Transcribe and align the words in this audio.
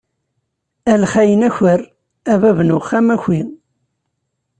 A 0.91 0.93
lxayen 1.01 1.41
aker, 1.49 1.79
a 2.33 2.35
bab 2.41 2.57
n 2.63 2.75
uxxam 2.77 3.07
aki! 3.15 3.39